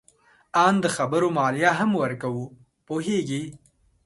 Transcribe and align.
آن 0.65 0.75
د 0.83 0.85
خبرو 0.95 1.27
مالیه 1.37 1.71
هم 1.79 1.91
ورکوو. 2.01 2.45
پوهیږې؟ 2.87 3.43